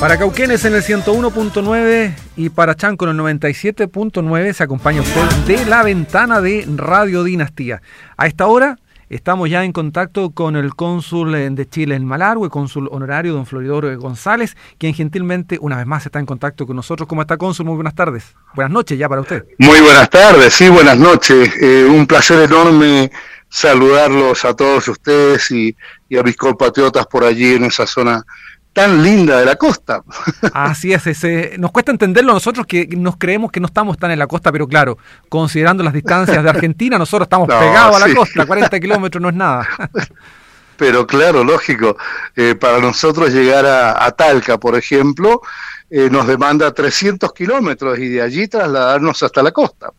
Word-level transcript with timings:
Para 0.00 0.16
Cauquenes 0.16 0.64
en 0.64 0.74
el 0.74 0.82
101.9 0.82 2.14
y 2.36 2.48
para 2.48 2.74
Chanco 2.74 3.04
en 3.04 3.10
el 3.10 3.38
97.9 3.38 4.54
se 4.54 4.62
acompaña 4.62 5.02
usted 5.02 5.28
de 5.46 5.66
la 5.66 5.82
ventana 5.82 6.40
de 6.40 6.64
Radio 6.74 7.22
Dinastía. 7.22 7.82
A 8.16 8.26
esta 8.26 8.46
hora 8.46 8.78
estamos 9.10 9.50
ya 9.50 9.62
en 9.62 9.72
contacto 9.72 10.30
con 10.30 10.56
el 10.56 10.74
cónsul 10.74 11.34
eh, 11.34 11.50
de 11.50 11.68
Chile 11.68 11.96
en 11.96 12.06
Malargüe, 12.06 12.48
cónsul 12.48 12.88
honorario 12.90 13.34
don 13.34 13.44
Floridor 13.44 13.94
González, 13.98 14.56
quien 14.78 14.94
gentilmente 14.94 15.58
una 15.60 15.76
vez 15.76 15.86
más 15.86 16.06
está 16.06 16.18
en 16.18 16.24
contacto 16.24 16.66
con 16.66 16.76
nosotros. 16.76 17.06
¿Cómo 17.06 17.20
está 17.20 17.36
cónsul? 17.36 17.66
Muy 17.66 17.74
buenas 17.74 17.94
tardes. 17.94 18.24
Buenas 18.54 18.72
noches 18.72 18.98
ya 18.98 19.06
para 19.06 19.20
usted. 19.20 19.44
Muy 19.58 19.82
buenas 19.82 20.08
tardes, 20.08 20.54
sí, 20.54 20.70
buenas 20.70 20.96
noches. 20.96 21.52
Eh, 21.60 21.84
un 21.84 22.06
placer 22.06 22.40
enorme 22.40 23.12
saludarlos 23.50 24.46
a 24.46 24.56
todos 24.56 24.88
ustedes 24.88 25.50
y, 25.50 25.76
y 26.08 26.16
a 26.16 26.22
mis 26.22 26.38
compatriotas 26.38 27.06
por 27.06 27.22
allí 27.22 27.52
en 27.52 27.64
esa 27.64 27.86
zona 27.86 28.24
tan 28.72 29.02
linda 29.02 29.38
de 29.38 29.44
la 29.44 29.56
costa. 29.56 30.02
Así 30.54 30.92
es, 30.92 31.06
ese, 31.06 31.56
nos 31.58 31.70
cuesta 31.70 31.90
entenderlo 31.90 32.32
nosotros 32.32 32.66
que 32.66 32.86
nos 32.96 33.16
creemos 33.16 33.50
que 33.50 33.60
no 33.60 33.66
estamos 33.66 33.98
tan 33.98 34.10
en 34.10 34.18
la 34.18 34.26
costa, 34.26 34.52
pero 34.52 34.66
claro, 34.66 34.98
considerando 35.28 35.82
las 35.82 35.92
distancias 35.92 36.42
de 36.42 36.50
Argentina, 36.50 36.98
nosotros 36.98 37.26
estamos 37.26 37.48
pegados 37.60 38.00
a 38.00 38.08
la 38.08 38.14
costa, 38.14 38.46
40 38.46 38.80
kilómetros 38.80 39.20
no 39.20 39.28
es 39.28 39.34
nada. 39.34 39.66
Pero 40.76 41.06
claro, 41.06 41.44
lógico, 41.44 41.98
eh, 42.34 42.54
para 42.54 42.78
nosotros 42.78 43.34
llegar 43.34 43.66
a, 43.66 44.10
Talca, 44.12 44.56
por 44.56 44.78
ejemplo, 44.78 45.42
eh, 45.92 46.08
nos 46.08 46.26
demanda 46.28 46.72
300 46.72 47.32
kilómetros 47.32 47.98
y 47.98 48.08
de 48.08 48.22
allí 48.22 48.46
trasladarnos 48.46 49.20
hasta 49.24 49.42
la 49.42 49.50
costa. 49.50 49.90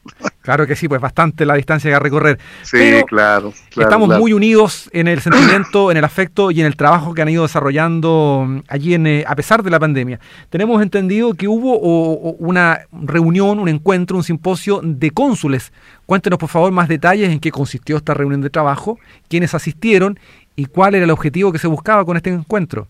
Claro 0.42 0.66
que 0.66 0.76
sí, 0.76 0.88
pues 0.88 1.02
bastante 1.02 1.46
la 1.46 1.56
distancia 1.56 1.92
que 1.92 1.96
a 1.96 2.00
recorrer. 2.00 2.40
Sí, 2.64 3.02
claro, 3.08 3.54
Estamos 3.70 4.18
muy 4.18 4.32
unidos 4.32 4.90
en 4.94 5.10
el 5.10 5.20
sentimiento, 5.20 5.92
en 5.92 5.98
el 5.98 6.06
afecto 6.06 6.50
y 6.50 6.62
en 6.62 6.66
el 6.66 6.78
trabajo 6.78 7.14
que 7.14 7.22
han 7.22 7.28
ido 7.28 7.44
desarrollando 7.44 8.46
mm, 8.48 8.60
allí 8.70 8.94
en, 8.94 9.06
eh, 9.06 9.26
a 9.28 9.36
pesar 9.36 9.64
de 9.64 9.70
la 9.70 9.80
pandemia. 9.80 10.20
Tenemos 10.50 10.82
entendido 10.82 11.34
que 11.34 11.50
hubo 11.50 11.78
una 11.78 12.88
reunión, 12.92 13.60
un 13.60 13.68
encuentro, 13.68 14.16
un 14.16 14.24
simposio 14.24 14.80
de 14.82 15.12
cónsules. 15.12 15.74
Cuéntenos 16.06 16.40
por 16.40 16.50
favor 16.50 16.72
más 16.72 16.88
detalles 16.88 17.30
en 17.30 17.40
qué 17.42 17.52
consistió 17.52 17.98
esta 17.98 18.14
reunión 18.14 18.40
de 18.40 18.50
trabajo, 18.50 18.98
quiénes 19.28 19.54
asistieron 19.54 20.18
y 20.56 20.66
cuál 20.68 20.96
era 20.96 21.04
el 21.04 21.12
objetivo 21.12 21.52
que 21.52 21.60
se 21.60 21.68
buscaba 21.68 22.06
con 22.06 22.16
este 22.16 22.30
encuentro. 22.30 22.88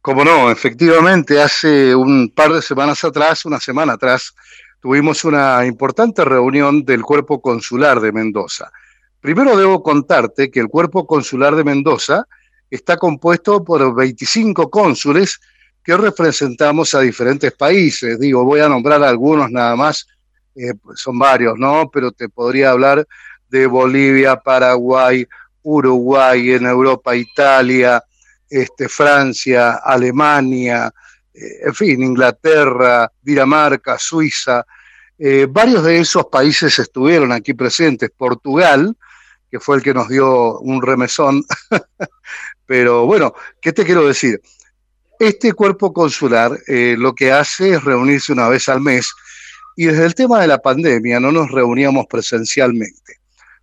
Como 0.00 0.24
no, 0.24 0.50
efectivamente, 0.50 1.40
hace 1.40 1.94
un 1.94 2.30
par 2.30 2.52
de 2.52 2.62
semanas 2.62 3.02
atrás, 3.04 3.44
una 3.44 3.58
semana 3.58 3.94
atrás, 3.94 4.34
tuvimos 4.80 5.24
una 5.24 5.66
importante 5.66 6.24
reunión 6.24 6.84
del 6.84 7.02
Cuerpo 7.02 7.40
Consular 7.40 8.00
de 8.00 8.12
Mendoza. 8.12 8.70
Primero 9.20 9.56
debo 9.56 9.82
contarte 9.82 10.50
que 10.50 10.60
el 10.60 10.68
Cuerpo 10.68 11.06
Consular 11.06 11.56
de 11.56 11.64
Mendoza 11.64 12.26
está 12.70 12.96
compuesto 12.96 13.64
por 13.64 13.94
25 13.94 14.70
cónsules 14.70 15.40
que 15.82 15.96
representamos 15.96 16.94
a 16.94 17.00
diferentes 17.00 17.52
países. 17.52 18.20
Digo, 18.20 18.44
voy 18.44 18.60
a 18.60 18.68
nombrar 18.68 19.02
algunos 19.02 19.50
nada 19.50 19.74
más, 19.74 20.06
eh, 20.54 20.74
pues 20.80 21.00
son 21.00 21.18
varios, 21.18 21.58
¿no? 21.58 21.90
Pero 21.90 22.12
te 22.12 22.28
podría 22.28 22.70
hablar 22.70 23.06
de 23.48 23.66
Bolivia, 23.66 24.36
Paraguay, 24.36 25.26
Uruguay, 25.62 26.52
en 26.52 26.66
Europa, 26.66 27.16
Italia, 27.16 28.02
este, 28.48 28.88
Francia, 28.88 29.80
Alemania, 29.84 30.92
eh, 31.34 31.66
en 31.66 31.74
fin, 31.74 32.02
Inglaterra, 32.02 33.10
Dinamarca, 33.20 33.98
Suiza. 33.98 34.64
Eh, 35.18 35.46
varios 35.48 35.84
de 35.84 36.00
esos 36.00 36.26
países 36.26 36.78
estuvieron 36.78 37.32
aquí 37.32 37.54
presentes. 37.54 38.10
Portugal, 38.16 38.96
que 39.50 39.60
fue 39.60 39.76
el 39.76 39.82
que 39.82 39.94
nos 39.94 40.08
dio 40.08 40.58
un 40.60 40.82
remesón. 40.82 41.42
Pero 42.66 43.06
bueno, 43.06 43.34
¿qué 43.60 43.72
te 43.72 43.84
quiero 43.84 44.06
decir? 44.06 44.40
Este 45.18 45.52
cuerpo 45.52 45.92
consular 45.92 46.56
eh, 46.68 46.94
lo 46.98 47.14
que 47.14 47.32
hace 47.32 47.70
es 47.74 47.84
reunirse 47.84 48.32
una 48.32 48.48
vez 48.48 48.68
al 48.68 48.80
mes 48.80 49.10
y 49.74 49.86
desde 49.86 50.06
el 50.06 50.14
tema 50.14 50.40
de 50.40 50.48
la 50.48 50.58
pandemia 50.58 51.18
no 51.18 51.32
nos 51.32 51.50
reuníamos 51.50 52.06
presencialmente, 52.08 53.20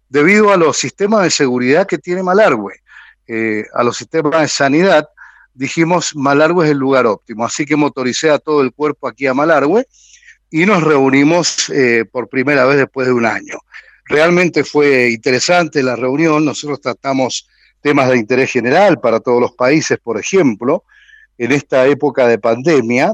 debido 0.10 0.52
a 0.52 0.58
los 0.58 0.78
sistemas 0.78 1.24
de 1.24 1.30
seguridad 1.30 1.88
que 1.88 1.98
tiene 1.98 2.24
Malargüe. 2.24 2.82
Eh, 3.28 3.64
a 3.74 3.84
los 3.84 3.98
sistemas 3.98 4.42
de 4.42 4.48
sanidad, 4.48 5.10
dijimos 5.54 6.16
Malargüe 6.16 6.66
es 6.66 6.72
el 6.72 6.78
lugar 6.78 7.08
óptimo. 7.08 7.46
Así 7.46 7.66
que 7.66 7.76
motoricé 7.76 8.30
a 8.30 8.40
todo 8.40 8.62
el 8.62 8.72
cuerpo 8.72 9.08
aquí 9.08 9.26
a 9.26 9.34
Malargüe 9.34 9.88
y 10.52 10.66
nos 10.66 10.84
reunimos 10.84 11.70
eh, 11.70 12.06
por 12.12 12.30
primera 12.30 12.66
vez 12.66 12.78
después 12.78 13.08
de 13.08 13.14
un 13.14 13.26
año. 13.26 13.58
Realmente 14.06 14.64
fue 14.64 15.10
interesante 15.10 15.82
la 15.82 15.96
reunión. 15.96 16.46
Nosotros 16.46 16.80
tratamos 16.80 17.48
temas 17.82 18.10
de 18.10 18.18
interés 18.18 18.52
general 18.52 19.00
para 19.00 19.20
todos 19.20 19.42
los 19.42 19.54
países, 19.54 19.98
por 19.98 20.20
ejemplo, 20.20 20.84
en 21.38 21.52
esta 21.52 21.88
época 21.88 22.28
de 22.28 22.38
pandemia. 22.38 23.14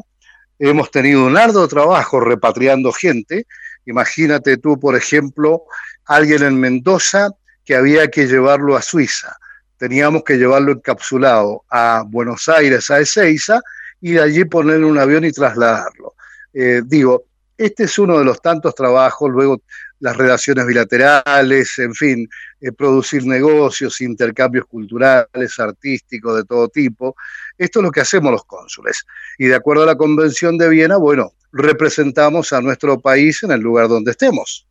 Hemos 0.59 0.91
tenido 0.91 1.25
un 1.25 1.37
arduo 1.37 1.67
trabajo 1.67 2.19
repatriando 2.19 2.91
gente. 2.91 3.47
Imagínate 3.85 4.57
tú, 4.57 4.79
por 4.79 4.95
ejemplo, 4.95 5.63
alguien 6.05 6.43
en 6.43 6.59
Mendoza 6.59 7.29
que 7.63 7.75
había 7.75 8.09
que 8.09 8.27
llevarlo 8.27 8.75
a 8.75 8.81
Suiza 8.81 9.37
teníamos 9.81 10.23
que 10.23 10.37
llevarlo 10.37 10.73
encapsulado 10.73 11.63
a 11.67 12.03
Buenos 12.07 12.47
Aires, 12.47 12.91
a 12.91 12.99
Ezeiza, 12.99 13.59
y 13.99 14.11
de 14.11 14.21
allí 14.21 14.45
ponerle 14.45 14.85
un 14.85 14.99
avión 14.99 15.25
y 15.25 15.31
trasladarlo. 15.31 16.13
Eh, 16.53 16.83
digo, 16.85 17.23
este 17.57 17.85
es 17.85 17.97
uno 17.97 18.19
de 18.19 18.23
los 18.23 18.39
tantos 18.43 18.75
trabajos, 18.75 19.31
luego 19.31 19.63
las 19.99 20.15
relaciones 20.15 20.67
bilaterales, 20.67 21.79
en 21.79 21.95
fin, 21.95 22.29
eh, 22.59 22.71
producir 22.71 23.25
negocios, 23.25 24.01
intercambios 24.01 24.67
culturales, 24.67 25.59
artísticos, 25.59 26.35
de 26.35 26.43
todo 26.43 26.67
tipo. 26.67 27.15
Esto 27.57 27.79
es 27.79 27.83
lo 27.83 27.91
que 27.91 28.01
hacemos 28.01 28.31
los 28.31 28.45
cónsules. 28.45 29.03
Y 29.39 29.47
de 29.47 29.55
acuerdo 29.55 29.81
a 29.81 29.87
la 29.87 29.97
Convención 29.97 30.59
de 30.59 30.69
Viena, 30.69 30.97
bueno, 30.97 31.33
representamos 31.51 32.53
a 32.53 32.61
nuestro 32.61 32.99
país 32.99 33.41
en 33.41 33.49
el 33.49 33.61
lugar 33.61 33.87
donde 33.87 34.11
estemos. 34.11 34.67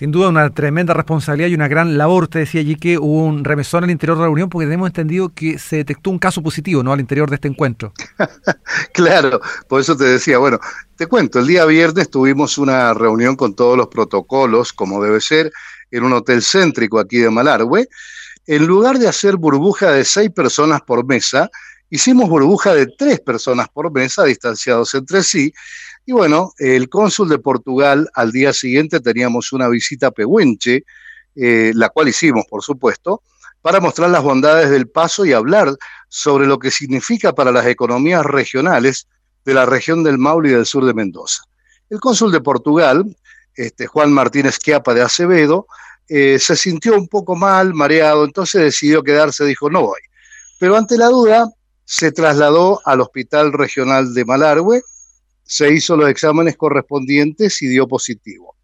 Sin 0.00 0.12
duda 0.12 0.30
una 0.30 0.48
tremenda 0.48 0.94
responsabilidad 0.94 1.50
y 1.50 1.54
una 1.54 1.68
gran 1.68 1.98
labor. 1.98 2.26
Te 2.26 2.38
decía 2.38 2.62
allí 2.62 2.76
que 2.76 2.96
hubo 2.96 3.22
un 3.22 3.44
remesón 3.44 3.84
al 3.84 3.90
interior 3.90 4.16
de 4.16 4.22
la 4.22 4.28
reunión 4.28 4.48
porque 4.48 4.64
tenemos 4.64 4.86
entendido 4.86 5.28
que 5.28 5.58
se 5.58 5.76
detectó 5.76 6.08
un 6.08 6.18
caso 6.18 6.42
positivo 6.42 6.82
¿no? 6.82 6.94
al 6.94 7.00
interior 7.00 7.28
de 7.28 7.34
este 7.34 7.48
encuentro. 7.48 7.92
claro, 8.94 9.42
por 9.68 9.78
eso 9.78 9.94
te 9.98 10.04
decía, 10.04 10.38
bueno, 10.38 10.58
te 10.96 11.06
cuento, 11.06 11.38
el 11.38 11.46
día 11.46 11.66
viernes 11.66 12.08
tuvimos 12.08 12.56
una 12.56 12.94
reunión 12.94 13.36
con 13.36 13.54
todos 13.54 13.76
los 13.76 13.88
protocolos, 13.88 14.72
como 14.72 15.02
debe 15.04 15.20
ser, 15.20 15.52
en 15.90 16.02
un 16.02 16.14
hotel 16.14 16.40
céntrico 16.40 16.98
aquí 16.98 17.18
de 17.18 17.28
Malargüe. 17.28 17.86
En 18.46 18.66
lugar 18.66 18.98
de 18.98 19.06
hacer 19.06 19.36
burbuja 19.36 19.90
de 19.92 20.06
seis 20.06 20.30
personas 20.30 20.80
por 20.80 21.04
mesa, 21.04 21.50
hicimos 21.90 22.26
burbuja 22.26 22.72
de 22.72 22.86
tres 22.86 23.20
personas 23.20 23.68
por 23.68 23.92
mesa, 23.92 24.24
distanciados 24.24 24.94
entre 24.94 25.22
sí, 25.22 25.52
y 26.06 26.12
bueno, 26.12 26.52
el 26.58 26.88
cónsul 26.88 27.28
de 27.28 27.38
Portugal, 27.38 28.08
al 28.14 28.32
día 28.32 28.52
siguiente 28.52 29.00
teníamos 29.00 29.52
una 29.52 29.68
visita 29.68 30.08
a 30.08 30.10
Pehuenche, 30.10 30.84
eh, 31.36 31.72
la 31.74 31.88
cual 31.90 32.08
hicimos, 32.08 32.44
por 32.48 32.62
supuesto, 32.62 33.22
para 33.62 33.80
mostrar 33.80 34.10
las 34.10 34.22
bondades 34.22 34.70
del 34.70 34.88
paso 34.88 35.24
y 35.24 35.32
hablar 35.32 35.76
sobre 36.08 36.46
lo 36.46 36.58
que 36.58 36.70
significa 36.70 37.34
para 37.34 37.52
las 37.52 37.66
economías 37.66 38.24
regionales 38.24 39.06
de 39.44 39.54
la 39.54 39.66
región 39.66 40.02
del 40.02 40.18
Maule 40.18 40.50
y 40.50 40.52
del 40.52 40.66
sur 40.66 40.84
de 40.84 40.94
Mendoza. 40.94 41.44
El 41.88 42.00
cónsul 42.00 42.32
de 42.32 42.40
Portugal, 42.40 43.04
este, 43.54 43.86
Juan 43.86 44.12
Martínez 44.12 44.58
Quiapa 44.58 44.94
de 44.94 45.02
Acevedo, 45.02 45.66
eh, 46.08 46.38
se 46.40 46.56
sintió 46.56 46.96
un 46.96 47.08
poco 47.08 47.36
mal, 47.36 47.72
mareado, 47.74 48.24
entonces 48.24 48.62
decidió 48.62 49.02
quedarse, 49.02 49.44
dijo, 49.44 49.70
no 49.70 49.82
voy. 49.82 50.00
Pero 50.58 50.76
ante 50.76 50.96
la 50.96 51.06
duda, 51.06 51.48
se 51.84 52.12
trasladó 52.12 52.80
al 52.84 53.00
Hospital 53.00 53.52
Regional 53.52 54.12
de 54.14 54.24
Malargüe, 54.24 54.82
se 55.50 55.72
hizo 55.72 55.96
los 55.96 56.08
exámenes 56.08 56.56
correspondientes 56.56 57.60
y 57.60 57.66
dio 57.66 57.88
positivo. 57.88 58.54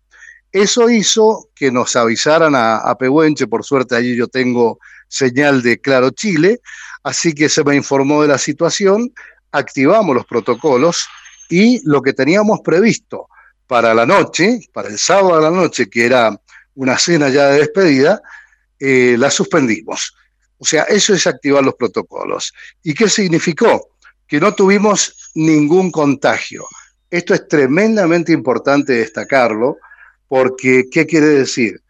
Eso 0.53 0.89
hizo 0.89 1.49
que 1.53 1.73
nos 1.73 1.97
avisaran 1.97 2.55
a, 2.55 2.77
a 2.77 2.97
Pehuenche, 2.97 3.49
por 3.49 3.65
suerte 3.65 3.97
allí 3.97 4.15
yo 4.15 4.29
tengo 4.29 4.79
señal 5.09 5.63
de 5.63 5.81
Claro 5.81 6.11
Chile, 6.11 6.61
así 7.03 7.35
que 7.35 7.49
se 7.49 7.65
me 7.65 7.75
informó 7.75 8.23
de 8.23 8.29
la 8.29 8.39
situación, 8.39 9.13
activamos 9.51 10.15
los 10.15 10.27
protocolos 10.27 11.09
y 11.51 11.81
lo 11.89 12.01
que 12.03 12.13
teníamos 12.13 12.61
previsto 12.61 13.27
para 13.67 13.93
la 13.93 14.07
noche, 14.07 14.61
para 14.73 14.89
el 14.89 14.99
sábado 14.99 15.35
a 15.35 15.41
la 15.41 15.51
noche, 15.51 15.91
que 15.91 16.07
era 16.07 16.41
una 16.77 16.97
cena 16.99 17.31
ya 17.31 17.49
de 17.49 17.59
despedida, 17.59 18.23
eh, 18.79 19.17
la 19.19 19.29
suspendimos. 19.29 20.15
O 20.59 20.65
sea, 20.65 20.85
eso 20.85 21.15
es 21.15 21.27
activar 21.27 21.65
los 21.65 21.75
protocolos. 21.75 22.53
¿Y 22.85 22.95
qué 22.95 23.09
significó? 23.09 23.99
Que 24.29 24.39
no 24.39 24.55
tuvimos 24.55 25.27
ningún 25.35 25.91
contagio. 25.91 26.67
Esto 27.17 27.33
es 27.33 27.49
tremendamente 27.49 28.31
importante 28.31 28.93
destacarlo, 28.93 29.79
porque 30.29 30.85
¿qué 30.93 31.07
quiere 31.07 31.29
decir? 31.29 31.81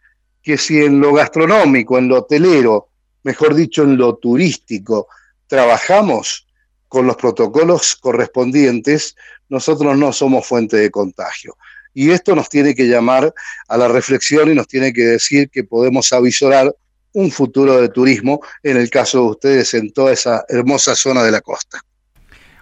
Que 0.41 0.57
si 0.57 0.81
en 0.81 1.01
lo 1.01 1.11
gastronómico, 1.11 1.97
en 1.97 2.07
lo 2.07 2.19
hotelero, 2.19 2.87
mejor 3.23 3.53
dicho, 3.53 3.83
en 3.83 3.97
lo 3.97 4.15
turístico, 4.15 5.09
trabajamos 5.47 6.47
con 6.87 7.07
los 7.07 7.17
protocolos 7.17 7.97
correspondientes, 7.97 9.17
nosotros 9.49 9.97
no 9.97 10.13
somos 10.13 10.47
fuente 10.47 10.77
de 10.77 10.89
contagio. 10.89 11.57
Y 11.93 12.11
esto 12.11 12.33
nos 12.33 12.47
tiene 12.47 12.73
que 12.73 12.87
llamar 12.87 13.33
a 13.67 13.77
la 13.77 13.89
reflexión 13.89 14.49
y 14.49 14.55
nos 14.55 14.69
tiene 14.69 14.93
que 14.93 15.03
decir 15.03 15.49
que 15.49 15.65
podemos 15.65 16.13
avisorar 16.13 16.73
un 17.11 17.31
futuro 17.31 17.81
de 17.81 17.89
turismo, 17.89 18.39
en 18.63 18.77
el 18.77 18.89
caso 18.89 19.17
de 19.23 19.29
ustedes, 19.31 19.73
en 19.73 19.91
toda 19.91 20.13
esa 20.13 20.45
hermosa 20.47 20.95
zona 20.95 21.21
de 21.21 21.31
la 21.31 21.41
costa. 21.41 21.81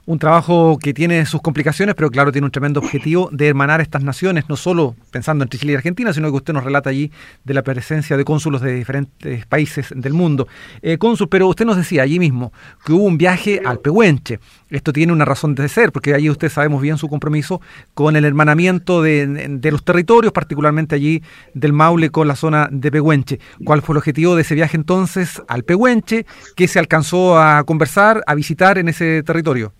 Un 0.07 0.19
trabajo 0.19 0.78
que 0.78 0.94
tiene 0.94 1.25
sus 1.25 1.42
complicaciones, 1.42 1.96
pero 1.96 2.12
claro, 2.12 2.31
tiene 2.31 2.46
un 2.46 2.52
tremendo 2.52 2.80
objetivo 2.80 3.28
de 3.31 3.48
hermanar 3.48 3.81
estas 3.81 4.04
naciones, 4.04 4.48
no 4.48 4.56
solo 4.56 4.96
pensando 5.10 5.44
entre 5.44 5.60
Chile 5.60 5.74
y 5.74 5.75
Argentina, 5.75 6.13
sino 6.13 6.30
que 6.30 6.38
usted 6.38 6.54
nos 6.54 6.63
relata 6.63 6.92
allí 6.92 7.12
de 7.44 7.56
la 7.56 7.63
presencia 7.63 8.16
de 8.16 8.24
cónsulos 8.24 8.62
de 8.62 8.75
diferentes 8.75 9.48
países 9.48 9.92
del 9.96 10.13
mundo. 10.13 10.48
Eh, 10.84 11.00
cónsul, 11.00 11.28
pero 11.28 11.48
usted 11.48 11.66
nos 11.66 11.78
decía 11.78 12.04
allí 12.04 12.19
mismo 12.19 12.54
que 12.86 12.94
hubo 12.94 13.04
un 13.04 13.18
viaje 13.18 13.62
al 13.66 13.80
Pehuenche. 13.80 14.40
Esto 14.69 14.94
tiene 14.94 15.12
una 15.12 15.25
razón 15.25 15.56
de 15.56 15.68
ser, 15.69 15.92
porque 15.92 16.13
allí 16.13 16.30
usted 16.30 16.50
sabemos 16.50 16.84
bien 16.84 17.00
su 17.00 17.07
compromiso 17.07 17.60
con 17.96 18.16
el 18.16 18.25
hermanamiento 18.25 19.02
de, 19.02 19.25
de 19.50 19.72
los 19.72 19.84
territorios, 19.84 20.31
particularmente 20.34 20.94
allí 20.94 21.24
del 21.56 21.74
Maule 21.74 22.12
con 22.12 22.28
la 22.28 22.36
zona 22.36 22.69
de 22.72 22.92
Pehuenche. 22.92 23.40
¿Cuál 23.63 23.81
fue 23.81 23.94
el 23.94 23.98
objetivo 23.98 24.36
de 24.36 24.44
ese 24.44 24.54
viaje 24.54 24.78
entonces 24.78 25.42
al 25.48 25.63
Pehuenche? 25.63 26.28
¿Qué 26.56 26.68
se 26.68 26.78
alcanzó 26.78 27.40
a 27.40 27.63
conversar, 27.63 28.22
a 28.28 28.36
visitar 28.36 28.78
en 28.78 28.90
ese 28.90 29.24
territorio? 29.24 29.74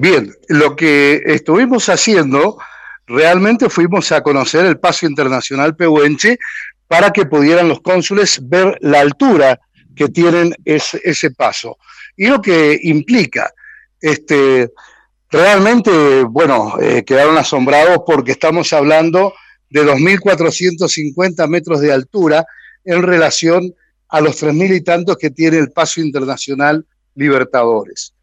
Bien, 0.00 0.32
lo 0.46 0.76
que 0.76 1.20
estuvimos 1.26 1.88
haciendo, 1.88 2.56
realmente 3.04 3.68
fuimos 3.68 4.12
a 4.12 4.22
conocer 4.22 4.64
el 4.64 4.78
paso 4.78 5.06
internacional 5.06 5.74
Pehuenche 5.74 6.38
para 6.86 7.10
que 7.10 7.26
pudieran 7.26 7.68
los 7.68 7.80
cónsules 7.80 8.38
ver 8.48 8.78
la 8.80 9.00
altura 9.00 9.58
que 9.96 10.08
tienen 10.08 10.54
ese, 10.64 11.32
paso 11.32 11.78
y 12.16 12.28
lo 12.28 12.40
que 12.40 12.78
implica. 12.80 13.52
Este, 14.00 14.70
realmente, 15.30 16.22
bueno, 16.22 16.76
eh, 16.80 17.02
quedaron 17.04 17.36
asombrados 17.36 18.02
porque 18.06 18.30
estamos 18.30 18.72
hablando 18.72 19.34
de 19.68 19.84
2.450 19.84 21.48
metros 21.48 21.80
de 21.80 21.92
altura 21.92 22.46
en 22.84 23.02
relación 23.02 23.74
a 24.10 24.20
los 24.20 24.40
3.000 24.40 24.76
y 24.76 24.80
tantos 24.80 25.16
que 25.16 25.30
tiene 25.30 25.58
el 25.58 25.72
paso 25.72 26.00
internacional 26.00 26.86
Libertadores. 27.16 28.14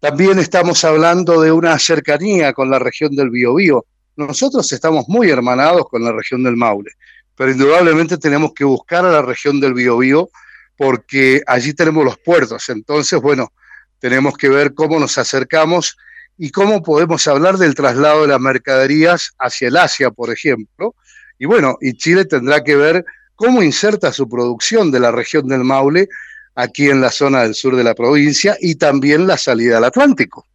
También 0.00 0.38
estamos 0.38 0.82
hablando 0.84 1.42
de 1.42 1.52
una 1.52 1.78
cercanía 1.78 2.54
con 2.54 2.70
la 2.70 2.78
región 2.78 3.14
del 3.14 3.28
Biobío. 3.28 3.84
Nosotros 4.16 4.72
estamos 4.72 5.04
muy 5.08 5.28
hermanados 5.28 5.86
con 5.90 6.02
la 6.02 6.10
región 6.10 6.42
del 6.42 6.56
Maule, 6.56 6.92
pero 7.36 7.50
indudablemente 7.50 8.16
tenemos 8.16 8.54
que 8.54 8.64
buscar 8.64 9.04
a 9.04 9.12
la 9.12 9.20
región 9.20 9.60
del 9.60 9.74
Biobío 9.74 10.30
porque 10.78 11.42
allí 11.46 11.74
tenemos 11.74 12.02
los 12.02 12.16
puertos. 12.16 12.70
Entonces, 12.70 13.20
bueno, 13.20 13.52
tenemos 13.98 14.38
que 14.38 14.48
ver 14.48 14.72
cómo 14.72 14.98
nos 14.98 15.18
acercamos 15.18 15.98
y 16.38 16.50
cómo 16.50 16.82
podemos 16.82 17.28
hablar 17.28 17.58
del 17.58 17.74
traslado 17.74 18.22
de 18.22 18.28
las 18.28 18.40
mercaderías 18.40 19.32
hacia 19.38 19.68
el 19.68 19.76
Asia, 19.76 20.10
por 20.10 20.32
ejemplo. 20.32 20.94
Y 21.38 21.44
bueno, 21.44 21.76
y 21.82 21.92
Chile 21.92 22.24
tendrá 22.24 22.64
que 22.64 22.74
ver 22.74 23.04
cómo 23.34 23.62
inserta 23.62 24.14
su 24.14 24.26
producción 24.26 24.90
de 24.90 25.00
la 25.00 25.12
región 25.12 25.46
del 25.46 25.64
Maule 25.64 26.08
aquí 26.62 26.88
en 26.88 27.00
la 27.00 27.10
zona 27.10 27.42
del 27.42 27.54
sur 27.54 27.76
de 27.76 27.84
la 27.84 27.94
provincia 27.94 28.56
y 28.60 28.76
también 28.76 29.26
la 29.26 29.36
salida 29.36 29.78
al 29.78 29.84
Atlántico. 29.84 30.46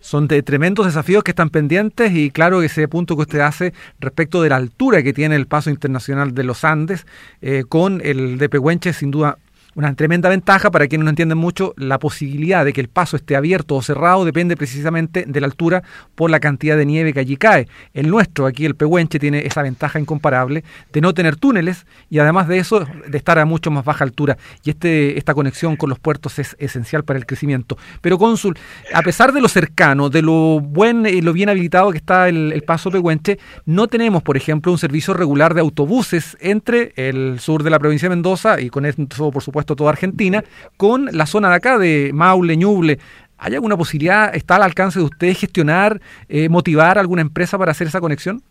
Son 0.00 0.28
de 0.28 0.42
tremendos 0.42 0.86
desafíos 0.86 1.24
que 1.24 1.32
están 1.32 1.50
pendientes 1.50 2.12
y 2.12 2.30
claro 2.30 2.62
ese 2.62 2.86
punto 2.86 3.16
que 3.16 3.22
usted 3.22 3.40
hace 3.40 3.74
respecto 3.98 4.42
de 4.42 4.50
la 4.50 4.56
altura 4.56 5.02
que 5.02 5.12
tiene 5.12 5.34
el 5.34 5.46
paso 5.46 5.70
internacional 5.70 6.34
de 6.34 6.44
los 6.44 6.64
Andes 6.64 7.04
eh, 7.40 7.64
con 7.68 8.00
el 8.04 8.38
de 8.38 8.48
Pehuenche 8.48 8.92
sin 8.92 9.10
duda 9.10 9.38
una 9.78 9.94
tremenda 9.94 10.28
ventaja 10.28 10.72
para 10.72 10.88
quienes 10.88 11.04
no 11.04 11.10
entienden 11.10 11.38
mucho, 11.38 11.72
la 11.76 12.00
posibilidad 12.00 12.64
de 12.64 12.72
que 12.72 12.80
el 12.80 12.88
paso 12.88 13.16
esté 13.16 13.36
abierto 13.36 13.76
o 13.76 13.82
cerrado 13.82 14.24
depende 14.24 14.56
precisamente 14.56 15.24
de 15.24 15.40
la 15.40 15.46
altura 15.46 15.84
por 16.16 16.32
la 16.32 16.40
cantidad 16.40 16.76
de 16.76 16.84
nieve 16.84 17.12
que 17.12 17.20
allí 17.20 17.36
cae. 17.36 17.68
El 17.94 18.10
nuestro, 18.10 18.46
aquí 18.46 18.64
el 18.64 18.74
Pehuenche, 18.74 19.20
tiene 19.20 19.46
esa 19.46 19.62
ventaja 19.62 20.00
incomparable 20.00 20.64
de 20.92 21.00
no 21.00 21.14
tener 21.14 21.36
túneles 21.36 21.86
y 22.10 22.18
además 22.18 22.48
de 22.48 22.58
eso, 22.58 22.88
de 23.06 23.16
estar 23.16 23.38
a 23.38 23.44
mucho 23.44 23.70
más 23.70 23.84
baja 23.84 24.02
altura. 24.02 24.36
Y 24.64 24.70
este, 24.70 25.16
esta 25.16 25.32
conexión 25.32 25.76
con 25.76 25.90
los 25.90 26.00
puertos 26.00 26.40
es 26.40 26.56
esencial 26.58 27.04
para 27.04 27.20
el 27.20 27.24
crecimiento. 27.24 27.78
Pero, 28.00 28.18
cónsul, 28.18 28.58
a 28.92 29.02
pesar 29.02 29.32
de 29.32 29.40
lo 29.40 29.46
cercano, 29.46 30.10
de 30.10 30.22
lo 30.22 30.58
buen 30.60 31.06
y 31.06 31.20
lo 31.20 31.32
bien 31.32 31.50
habilitado 31.50 31.92
que 31.92 31.98
está 31.98 32.28
el, 32.28 32.52
el 32.52 32.62
paso 32.62 32.90
Pehuenche, 32.90 33.38
no 33.64 33.86
tenemos, 33.86 34.24
por 34.24 34.36
ejemplo, 34.36 34.72
un 34.72 34.78
servicio 34.78 35.14
regular 35.14 35.54
de 35.54 35.60
autobuses 35.60 36.36
entre 36.40 36.94
el 36.96 37.38
sur 37.38 37.62
de 37.62 37.70
la 37.70 37.78
provincia 37.78 38.08
de 38.08 38.16
Mendoza 38.16 38.60
y 38.60 38.70
con 38.70 38.84
eso, 38.84 39.30
por 39.30 39.44
supuesto, 39.44 39.67
toda 39.76 39.90
Argentina, 39.90 40.44
con 40.76 41.08
la 41.12 41.26
zona 41.26 41.50
de 41.50 41.54
acá 41.54 41.78
de 41.78 42.10
Maule, 42.14 42.56
Ñuble. 42.56 42.98
¿Hay 43.38 43.54
alguna 43.54 43.76
posibilidad, 43.76 44.34
está 44.34 44.56
al 44.56 44.64
alcance 44.64 44.98
de 44.98 45.04
ustedes 45.04 45.38
gestionar, 45.38 46.00
eh, 46.28 46.48
motivar 46.48 46.98
a 46.98 47.00
alguna 47.00 47.22
empresa 47.22 47.56
para 47.56 47.70
hacer 47.70 47.86
esa 47.86 48.00
conexión? 48.00 48.42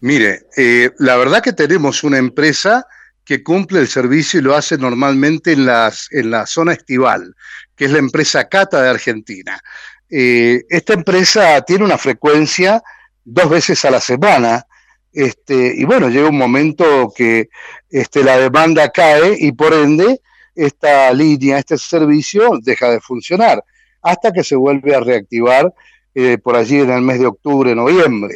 Mire, 0.00 0.46
eh, 0.56 0.90
la 0.98 1.16
verdad 1.16 1.42
que 1.42 1.52
tenemos 1.52 2.02
una 2.02 2.18
empresa 2.18 2.86
que 3.24 3.42
cumple 3.44 3.80
el 3.80 3.86
servicio 3.86 4.40
y 4.40 4.42
lo 4.42 4.56
hace 4.56 4.76
normalmente 4.76 5.52
en, 5.52 5.66
las, 5.66 6.08
en 6.10 6.30
la 6.30 6.46
zona 6.46 6.72
estival, 6.72 7.36
que 7.76 7.84
es 7.84 7.92
la 7.92 7.98
empresa 7.98 8.48
Cata 8.48 8.82
de 8.82 8.88
Argentina. 8.88 9.60
Eh, 10.08 10.64
esta 10.68 10.94
empresa 10.94 11.60
tiene 11.62 11.84
una 11.84 11.98
frecuencia 11.98 12.82
dos 13.24 13.48
veces 13.48 13.84
a 13.84 13.90
la 13.90 14.00
semana 14.00 14.66
este, 15.12 15.74
y 15.76 15.84
bueno, 15.84 16.08
llega 16.08 16.28
un 16.28 16.38
momento 16.38 17.12
que 17.14 17.48
este, 17.90 18.22
la 18.22 18.38
demanda 18.38 18.90
cae 18.90 19.36
y 19.38 19.52
por 19.52 19.72
ende 19.74 20.20
esta 20.54 21.12
línea, 21.12 21.58
este 21.58 21.78
servicio 21.78 22.58
deja 22.62 22.90
de 22.90 23.00
funcionar 23.00 23.64
hasta 24.02 24.32
que 24.32 24.44
se 24.44 24.56
vuelve 24.56 24.94
a 24.94 25.00
reactivar 25.00 25.72
eh, 26.14 26.38
por 26.38 26.56
allí 26.56 26.80
en 26.80 26.90
el 26.90 27.02
mes 27.02 27.18
de 27.18 27.26
octubre, 27.26 27.74
noviembre. 27.74 28.34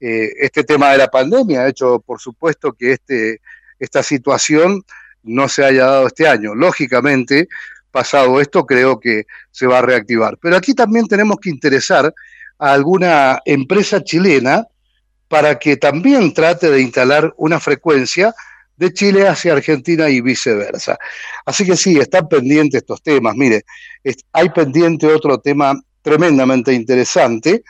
Eh, 0.00 0.30
este 0.38 0.64
tema 0.64 0.92
de 0.92 0.98
la 0.98 1.08
pandemia 1.08 1.62
ha 1.62 1.68
hecho, 1.68 2.00
por 2.00 2.20
supuesto, 2.20 2.72
que 2.72 2.92
este, 2.92 3.40
esta 3.78 4.02
situación 4.02 4.82
no 5.22 5.48
se 5.48 5.64
haya 5.64 5.86
dado 5.86 6.06
este 6.06 6.26
año. 6.26 6.54
Lógicamente, 6.54 7.48
pasado 7.90 8.40
esto, 8.40 8.64
creo 8.64 8.98
que 8.98 9.24
se 9.50 9.66
va 9.66 9.78
a 9.78 9.82
reactivar. 9.82 10.38
Pero 10.38 10.56
aquí 10.56 10.74
también 10.74 11.06
tenemos 11.06 11.38
que 11.38 11.50
interesar 11.50 12.14
a 12.58 12.72
alguna 12.72 13.40
empresa 13.44 14.02
chilena 14.02 14.66
para 15.30 15.60
que 15.60 15.76
también 15.76 16.34
trate 16.34 16.68
de 16.68 16.82
instalar 16.82 17.32
una 17.36 17.60
frecuencia 17.60 18.34
de 18.76 18.92
Chile 18.92 19.28
hacia 19.28 19.52
Argentina 19.52 20.08
y 20.08 20.20
viceversa. 20.20 20.98
Así 21.46 21.64
que 21.64 21.76
sí, 21.76 21.96
están 22.00 22.28
pendientes 22.28 22.80
estos 22.80 23.00
temas. 23.00 23.36
Mire, 23.36 23.62
hay 24.32 24.48
pendiente 24.48 25.06
otro 25.06 25.38
tema 25.38 25.80
tremendamente 26.02 26.72
interesante, 26.72 27.62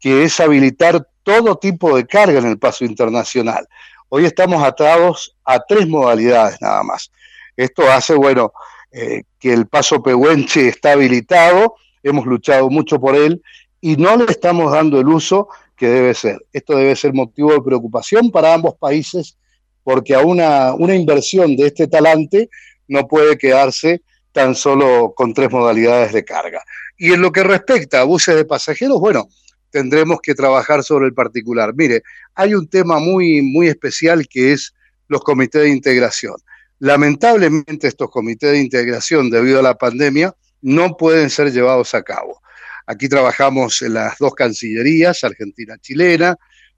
que 0.00 0.24
es 0.24 0.40
habilitar 0.40 1.06
todo 1.22 1.56
tipo 1.56 1.96
de 1.96 2.04
carga 2.04 2.40
en 2.40 2.46
el 2.46 2.58
paso 2.58 2.84
internacional. 2.84 3.64
Hoy 4.08 4.24
estamos 4.24 4.64
atados 4.64 5.36
a 5.44 5.60
tres 5.60 5.86
modalidades 5.86 6.60
nada 6.60 6.82
más. 6.82 7.12
Esto 7.56 7.88
hace, 7.92 8.14
bueno, 8.14 8.52
eh, 8.90 9.22
que 9.38 9.52
el 9.52 9.68
paso 9.68 10.02
Pehuenche 10.02 10.66
está 10.66 10.92
habilitado, 10.92 11.76
hemos 12.02 12.26
luchado 12.26 12.68
mucho 12.70 13.00
por 13.00 13.14
él 13.14 13.40
y 13.80 13.96
no 13.96 14.16
le 14.16 14.24
estamos 14.32 14.72
dando 14.72 14.98
el 14.98 15.06
uso 15.06 15.48
que 15.76 15.88
debe 15.88 16.14
ser. 16.14 16.38
Esto 16.52 16.76
debe 16.76 16.96
ser 16.96 17.12
motivo 17.12 17.52
de 17.52 17.62
preocupación 17.62 18.30
para 18.30 18.54
ambos 18.54 18.74
países 18.76 19.36
porque 19.82 20.14
a 20.14 20.20
una, 20.20 20.74
una 20.74 20.94
inversión 20.94 21.56
de 21.56 21.66
este 21.66 21.86
talante 21.86 22.48
no 22.88 23.06
puede 23.06 23.36
quedarse 23.36 24.02
tan 24.32 24.54
solo 24.54 25.12
con 25.14 25.32
tres 25.34 25.50
modalidades 25.50 26.12
de 26.12 26.24
carga. 26.24 26.62
Y 26.96 27.12
en 27.12 27.20
lo 27.20 27.30
que 27.30 27.44
respecta 27.44 28.00
a 28.00 28.04
buses 28.04 28.34
de 28.34 28.44
pasajeros, 28.44 28.98
bueno, 28.98 29.28
tendremos 29.70 30.20
que 30.22 30.34
trabajar 30.34 30.82
sobre 30.82 31.06
el 31.06 31.14
particular. 31.14 31.74
Mire, 31.74 32.02
hay 32.34 32.54
un 32.54 32.68
tema 32.68 32.98
muy, 32.98 33.42
muy 33.42 33.68
especial 33.68 34.26
que 34.28 34.52
es 34.52 34.74
los 35.08 35.22
comités 35.22 35.62
de 35.62 35.70
integración. 35.70 36.36
Lamentablemente 36.78 37.88
estos 37.88 38.10
comités 38.10 38.52
de 38.52 38.60
integración, 38.60 39.30
debido 39.30 39.60
a 39.60 39.62
la 39.62 39.74
pandemia, 39.74 40.34
no 40.62 40.96
pueden 40.96 41.30
ser 41.30 41.52
llevados 41.52 41.94
a 41.94 42.02
cabo. 42.02 42.40
Aquí 42.86 43.08
trabajamos 43.08 43.80
en 43.82 43.94
las 43.94 44.18
dos 44.18 44.34
cancillerías, 44.34 45.24
Argentina-Chilena, 45.24 46.36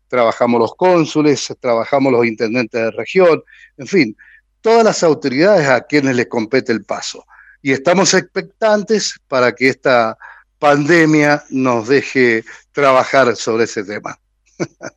trabajamos 0.08 0.60
los 0.60 0.74
cónsules, 0.76 1.52
trabajamos 1.60 2.12
los 2.12 2.26
intendentes 2.26 2.80
de 2.80 2.90
región, 2.92 3.42
en 3.76 3.86
fin, 3.86 4.16
todas 4.60 4.84
las 4.84 5.02
autoridades 5.02 5.68
a 5.68 5.80
quienes 5.82 6.16
les 6.16 6.26
compete 6.26 6.72
el 6.72 6.84
paso. 6.84 7.24
Y 7.62 7.72
estamos 7.72 8.14
expectantes 8.14 9.18
para 9.26 9.52
que 9.52 9.68
esta 9.68 10.16
pandemia 10.58 11.42
nos 11.50 11.88
deje 11.88 12.44
trabajar 12.72 13.34
sobre 13.36 13.64
ese 13.64 13.84
tema. 13.84 14.18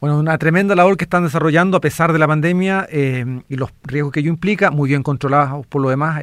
Bueno, 0.00 0.18
una 0.18 0.36
tremenda 0.36 0.74
labor 0.74 0.98
que 0.98 1.04
están 1.04 1.24
desarrollando 1.24 1.78
a 1.78 1.80
pesar 1.80 2.12
de 2.12 2.18
la 2.18 2.28
pandemia 2.28 2.86
eh, 2.90 3.24
y 3.48 3.56
los 3.56 3.70
riesgos 3.84 4.12
que 4.12 4.20
ello 4.20 4.28
implica, 4.28 4.70
muy 4.70 4.90
bien 4.90 5.02
controlados 5.02 5.66
por 5.66 5.80
lo 5.80 5.88
demás, 5.88 6.22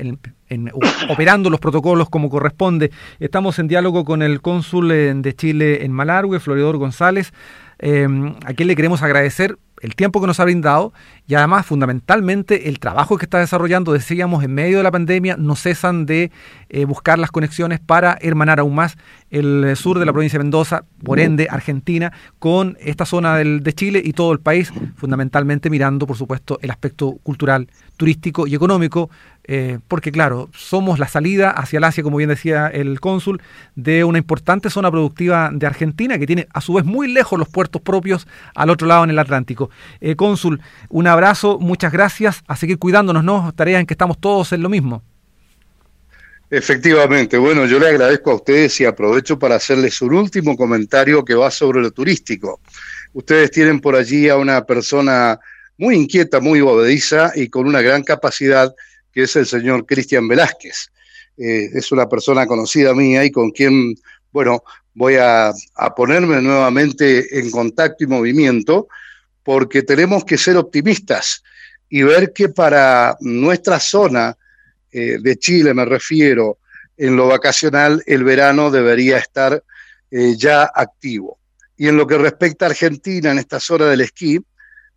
operando 1.10 1.50
los 1.50 1.60
protocolos 1.60 2.10
como 2.10 2.30
corresponde. 2.30 2.92
Estamos 3.20 3.60
en 3.60 3.68
diálogo 3.68 4.06
con 4.06 4.22
el 4.22 4.42
cónsul 4.42 4.92
eh, 4.92 5.14
de 5.16 5.36
Chile 5.36 5.86
en 5.86 5.92
Malargüe, 5.92 6.40
Floridor 6.40 6.78
González, 6.78 7.34
eh, 7.80 8.08
a 8.46 8.54
quien 8.54 8.68
le 8.68 8.76
queremos 8.76 9.02
agradecer 9.02 9.58
el 9.82 9.96
tiempo 9.96 10.22
que 10.22 10.28
nos 10.28 10.40
ha 10.40 10.44
brindado 10.44 10.94
y 11.28 11.36
además 11.36 11.66
fundamentalmente 11.66 12.70
el 12.70 12.80
trabajo 12.80 13.18
que 13.18 13.26
está 13.26 13.40
desarrollando, 13.40 13.94
decíamos, 13.94 14.44
en 14.44 14.54
medio 14.54 14.78
de 14.78 14.84
la 14.84 14.92
pandemia, 14.92 15.38
no 15.38 15.56
cesan 15.56 16.06
de 16.06 16.32
eh, 16.70 16.86
buscar 16.86 17.18
las 17.18 17.32
conexiones 17.32 17.80
para 17.80 18.18
hermanar 18.22 18.60
aún 18.60 18.76
más 18.76 18.98
el 19.30 19.76
sur 19.76 19.98
de 19.98 20.06
la 20.06 20.14
provincia 20.14 20.38
de 20.38 20.44
Mendoza, 20.44 20.84
por 21.04 21.20
ende 21.20 21.48
Argentina, 21.50 22.12
con 22.38 22.78
esta 22.80 23.06
zona 23.06 23.36
del, 23.38 23.64
de 23.64 23.74
Chile 23.74 24.02
y 24.04 24.14
todo 24.14 24.34
el 24.34 24.40
país, 24.40 24.72
fundamentalmente 24.96 25.70
mirando, 25.70 26.06
por 26.06 26.18
supuesto, 26.18 26.60
el 26.62 26.70
aspecto 26.70 27.18
cultural, 27.24 27.68
turístico 27.98 28.46
y 28.46 28.56
económico 28.56 29.10
eh, 29.54 29.80
porque 29.90 30.14
claro, 30.14 30.50
somos 30.54 30.98
la 30.98 31.10
salida 31.10 31.50
hacia 31.50 31.80
el 31.80 31.84
Asia, 31.84 32.04
como 32.04 32.16
bien 32.16 32.30
decía 32.30 32.68
el 32.68 33.02
cónsul, 33.02 33.42
de 33.76 34.06
una 34.06 34.18
importante 34.18 34.70
zona 34.70 34.90
productiva 34.90 35.50
de 35.52 35.68
Argentina 35.68 36.18
que 36.18 36.26
tiene 36.26 36.48
a 36.54 36.62
su 36.62 36.76
vez 36.76 36.86
muy 36.86 37.12
lejos 37.12 37.38
los 37.38 37.50
puertos 37.50 37.82
propios 37.82 38.30
al 38.56 38.70
otro 38.70 38.88
lado 38.88 39.04
en 39.04 39.10
el 39.10 39.20
Atlántico. 39.20 39.70
Eh, 40.00 40.16
cónsul, 40.16 40.62
un 40.88 41.06
abrazo, 41.06 41.60
muchas 41.60 41.92
gracias, 41.92 42.46
a 42.48 42.56
seguir 42.56 42.80
cuidándonos, 42.80 43.26
¿no? 43.26 43.52
Tareas 43.54 43.82
en 43.82 43.88
que 43.88 43.94
estamos 43.94 44.22
todos 44.22 44.54
en 44.54 44.64
lo 44.64 44.70
mismo. 44.70 45.04
Efectivamente, 46.50 47.38
bueno, 47.38 47.66
yo 47.66 47.78
le 47.78 47.90
agradezco 47.90 48.32
a 48.32 48.36
ustedes 48.36 48.80
y 48.80 48.86
aprovecho 48.86 49.38
para 49.38 49.56
hacerles 49.56 50.02
un 50.02 50.14
último 50.14 50.56
comentario 50.56 51.26
que 51.26 51.36
va 51.36 51.52
sobre 51.52 51.82
lo 51.82 51.92
turístico. 51.92 52.62
Ustedes 53.12 53.52
tienen 53.52 53.82
por 53.82 53.98
allí 53.98 54.30
a 54.30 54.38
una 54.38 54.64
persona 54.64 55.38
muy 55.78 55.96
inquieta, 55.96 56.40
muy 56.40 56.62
bobediza 56.62 57.34
y 57.36 57.50
con 57.50 57.68
una 57.68 57.82
gran 57.82 58.04
capacidad, 58.04 58.74
que 59.12 59.24
es 59.24 59.36
el 59.36 59.46
señor 59.46 59.86
Cristian 59.86 60.28
Velázquez. 60.28 60.92
Eh, 61.38 61.70
es 61.74 61.92
una 61.92 62.08
persona 62.08 62.46
conocida 62.46 62.94
mía 62.94 63.24
y 63.24 63.32
con 63.32 63.52
quien, 63.52 63.96
bueno, 64.32 64.64
voy 64.94 65.16
a, 65.20 65.54
ponerme 65.96 66.42
nuevamente 66.42 67.40
en 67.40 67.50
contacto 67.50 68.04
y 68.04 68.08
movimiento 68.08 68.88
porque 69.44 69.84
tenemos 69.84 70.24
que 70.26 70.38
ser 70.38 70.58
optimistas 70.58 71.44
y 71.90 72.04
ver 72.04 72.32
que 72.34 72.50
para 72.50 73.18
nuestra 73.22 73.80
zona, 73.80 74.38
eh, 74.92 75.18
de 75.22 75.38
Chile 75.38 75.74
me 75.74 75.86
refiero, 75.86 76.60
en 76.98 77.16
lo 77.16 77.28
vacacional 77.28 78.04
el 78.06 78.24
verano 78.24 78.70
debería 78.70 79.18
estar 79.18 79.64
eh, 80.12 80.36
ya 80.38 80.70
activo. 80.74 81.40
Y 81.78 81.88
en 81.88 81.98
lo 81.98 82.06
que 82.06 82.18
respecta 82.18 82.66
a 82.66 82.70
Argentina, 82.70 83.32
en 83.32 83.40
estas 83.40 83.70
horas 83.72 83.90
del 83.90 84.02
esquí, 84.02 84.40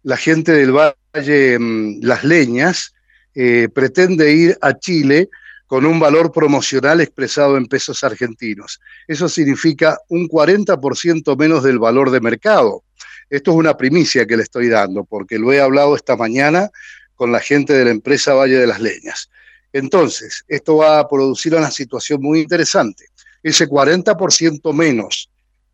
la 0.02 0.16
gente 0.16 0.52
del 0.52 0.73
Valle 0.73 1.59
mm, 1.59 2.00
Las 2.02 2.25
Leñas 2.25 2.93
eh, 3.34 3.68
pretende 3.72 4.32
ir 4.32 4.58
a 4.60 4.78
Chile 4.78 5.28
con 5.66 5.86
un 5.86 5.98
valor 5.98 6.30
promocional 6.30 7.00
expresado 7.00 7.56
en 7.56 7.66
pesos 7.66 8.04
argentinos. 8.04 8.80
Eso 9.08 9.28
significa 9.28 9.98
un 10.08 10.28
40% 10.28 11.36
menos 11.36 11.64
del 11.64 11.78
valor 11.78 12.10
de 12.10 12.20
mercado. 12.20 12.84
Esto 13.30 13.52
es 13.52 13.56
una 13.56 13.76
primicia 13.76 14.26
que 14.26 14.36
le 14.36 14.42
estoy 14.42 14.68
dando, 14.68 15.04
porque 15.04 15.38
lo 15.38 15.52
he 15.52 15.60
hablado 15.60 15.96
esta 15.96 16.16
mañana 16.16 16.70
con 17.16 17.32
la 17.32 17.40
gente 17.40 17.72
de 17.72 17.86
la 17.86 17.90
empresa 17.90 18.34
Valle 18.34 18.58
de 18.58 18.66
las 18.66 18.80
Leñas. 18.80 19.30
Entonces, 19.72 20.44
esto 20.46 20.76
va 20.76 21.00
a 21.00 21.08
producir 21.08 21.54
una 21.54 21.70
situación 21.70 22.22
muy 22.22 22.40
interesante. 22.40 23.06
Ese 23.42 23.68
40% 23.68 24.72
menos 24.72 25.30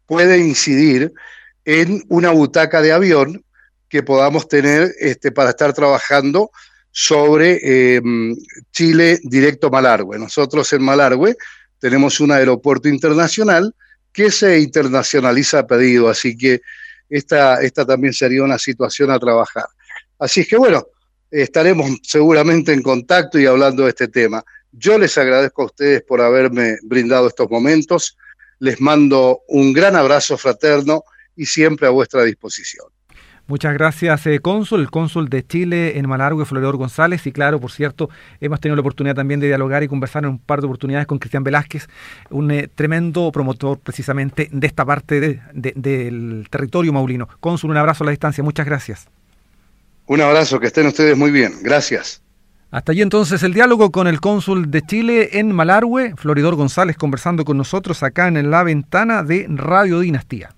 puede 0.06 0.38
incidir 0.38 1.12
en 1.64 2.02
una 2.08 2.30
butaca 2.30 2.80
de 2.80 2.92
avión 2.92 3.44
que 3.88 4.02
podamos 4.02 4.48
tener 4.48 4.94
este, 4.98 5.32
para 5.32 5.50
estar 5.50 5.72
trabajando 5.74 6.50
sobre 6.90 7.97
em, 7.97 8.37
Chile 8.73 9.20
directo 9.23 9.70
Malargüe. 9.70 10.18
Nosotros 10.18 10.73
en 10.73 10.82
Malargüe 10.82 11.37
tenemos 11.78 12.20
un 12.20 12.32
aeropuerto 12.32 12.88
internacional 12.88 13.75
que 14.12 14.30
se 14.30 14.59
internacionaliza 14.59 15.61
a 15.61 15.66
pedido, 15.66 16.09
así 16.09 16.37
que 16.37 16.61
esta, 17.09 17.62
esta 17.62 17.87
también 17.87 18.12
sería 18.12 18.42
una 18.42 18.59
situación 18.59 19.11
a 19.11 19.18
trabajar. 19.18 19.66
Así 20.18 20.40
es 20.40 20.49
que 20.49 20.56
bueno, 20.56 20.87
estaremos 21.30 21.90
seguramente 22.02 22.73
en 22.73 22.82
contacto 22.82 23.38
y 23.38 23.47
hablando 23.47 23.85
de 23.85 23.90
este 23.90 24.09
tema. 24.09 24.44
Yo 24.73 24.99
les 24.99 25.16
agradezco 25.18 25.62
a 25.62 25.66
ustedes 25.66 26.02
por 26.02 26.20
haberme 26.20 26.76
brindado 26.82 27.28
estos 27.28 27.50
momentos. 27.50 28.16
Les 28.59 28.80
mando 28.80 29.42
un 29.49 29.73
gran 29.73 29.97
abrazo 29.97 30.37
fraterno 30.37 31.04
y 31.37 31.47
siempre 31.47 31.87
a 31.87 31.90
vuestra 31.90 32.23
disposición. 32.25 32.87
Muchas 33.50 33.75
gracias, 33.75 34.28
eh, 34.28 34.38
cónsul, 34.38 34.78
el 34.78 34.92
cónsul 34.92 35.28
de 35.28 35.45
Chile 35.45 35.99
en 35.99 36.09
Malargue, 36.09 36.45
Floridor 36.45 36.76
González. 36.76 37.26
Y 37.26 37.33
claro, 37.33 37.59
por 37.59 37.73
cierto, 37.73 38.09
hemos 38.40 38.61
tenido 38.61 38.76
la 38.76 38.80
oportunidad 38.80 39.16
también 39.16 39.40
de 39.40 39.49
dialogar 39.49 39.83
y 39.83 39.88
conversar 39.88 40.23
en 40.23 40.30
un 40.30 40.38
par 40.38 40.61
de 40.61 40.66
oportunidades 40.66 41.09
con 41.09 41.19
Cristian 41.19 41.42
Velázquez, 41.42 41.88
un 42.30 42.52
eh, 42.52 42.69
tremendo 42.73 43.33
promotor 43.33 43.80
precisamente 43.80 44.49
de 44.52 44.66
esta 44.69 44.85
parte 44.85 45.40
del 45.52 46.47
territorio 46.49 46.92
maulino. 46.92 47.28
Cónsul, 47.40 47.73
un 47.73 47.76
abrazo 47.76 48.04
a 48.04 48.07
la 48.07 48.11
distancia. 48.12 48.45
Muchas 48.45 48.66
gracias. 48.66 49.09
Un 50.07 50.21
abrazo, 50.21 50.61
que 50.61 50.69
estén 50.69 50.87
ustedes 50.87 51.19
muy 51.19 51.33
bien. 51.33 51.54
Gracias. 51.61 52.23
Hasta 52.71 52.92
allí 52.92 53.02
entonces 53.02 53.42
el 53.42 53.52
diálogo 53.52 53.90
con 53.90 54.07
el 54.07 54.21
cónsul 54.21 54.71
de 54.71 54.83
Chile 54.83 55.40
en 55.40 55.50
Malargüe, 55.50 56.14
Floridor 56.16 56.54
González, 56.54 56.97
conversando 56.97 57.45
con 57.45 57.57
nosotros 57.57 58.04
acá 58.04 58.28
en 58.28 58.49
la 58.49 58.62
ventana 58.62 59.25
de 59.25 59.47
Radio 59.49 59.99
Dinastía. 59.99 60.54